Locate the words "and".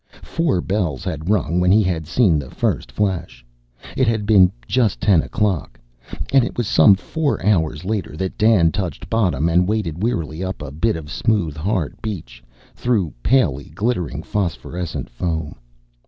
6.33-6.43, 9.47-9.67